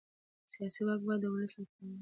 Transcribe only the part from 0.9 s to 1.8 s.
باید د ولس لپاره